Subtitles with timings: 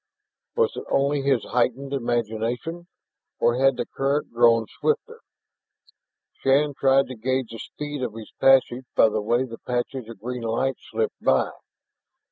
[0.55, 2.87] Was it only his heightened imagination,
[3.37, 5.19] or had the current grown swifter?
[6.39, 10.19] Shann tried to gauge the speed of his passage by the way the patches of
[10.19, 11.51] green light slipped by.